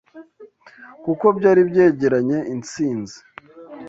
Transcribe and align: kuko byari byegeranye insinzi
kuko 1.03 1.25
byari 1.37 1.61
byegeranye 1.69 2.37
insinzi 2.53 3.19